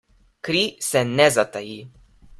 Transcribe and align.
Kri 0.47 0.63
se 0.87 1.05
ne 1.13 1.29
zataji. 1.37 1.79